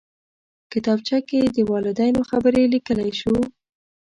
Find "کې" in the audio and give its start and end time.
1.29-1.39